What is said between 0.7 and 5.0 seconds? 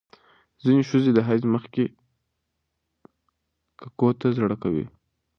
ښځې د حیض مخکې ککو ته زړه کوي.